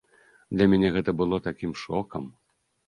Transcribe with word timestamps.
Для 0.53 0.65
мяне 0.71 0.89
гэта 0.97 1.11
было 1.21 1.41
такім 1.49 1.79
шокам! 1.87 2.23